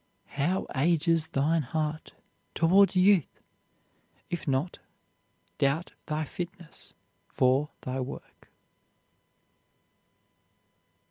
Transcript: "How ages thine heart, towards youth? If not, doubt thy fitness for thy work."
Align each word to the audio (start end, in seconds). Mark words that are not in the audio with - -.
"How 0.29 0.65
ages 0.75 1.27
thine 1.27 1.61
heart, 1.61 2.13
towards 2.55 2.95
youth? 2.95 3.39
If 4.31 4.47
not, 4.47 4.79
doubt 5.59 5.93
thy 6.07 6.25
fitness 6.25 6.95
for 7.27 7.69
thy 7.81 7.99
work." 7.99 8.49